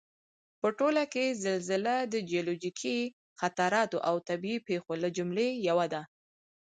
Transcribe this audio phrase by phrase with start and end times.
[0.59, 2.99] په ټوله کې زلزله د جیولوجیکي
[3.39, 6.01] خطراتو او طبعي پېښو له جملې یوه ده